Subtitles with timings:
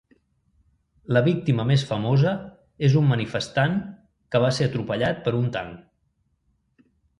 [1.17, 2.31] La víctima més famosa
[2.89, 3.77] és un manifestant
[4.33, 5.87] que va ser atropellat per un tanc.